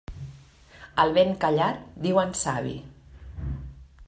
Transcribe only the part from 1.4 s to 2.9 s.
callat diuen savi.